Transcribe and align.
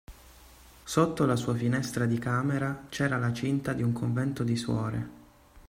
Sotto 0.83 1.25
la 1.27 1.35
sua 1.35 1.53
finestra 1.53 2.07
di 2.07 2.17
camera 2.17 2.85
c'era 2.89 3.19
la 3.19 3.31
cinta 3.31 3.71
di 3.73 3.83
un 3.83 3.93
convento 3.93 4.43
di 4.43 4.55
suore; 4.55 5.09